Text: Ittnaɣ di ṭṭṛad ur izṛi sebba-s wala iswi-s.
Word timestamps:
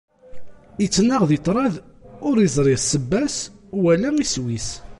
Ittnaɣ 0.85 1.21
di 1.29 1.37
ṭṭṛad 1.39 1.75
ur 2.27 2.35
izṛi 2.45 2.77
sebba-s 2.79 3.37
wala 3.81 4.09
iswi-s. 4.23 4.69